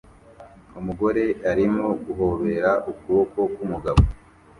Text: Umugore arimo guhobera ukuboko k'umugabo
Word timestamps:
Umugore 0.79 1.23
arimo 1.51 1.85
guhobera 2.05 2.71
ukuboko 2.91 3.39
k'umugabo 3.53 4.01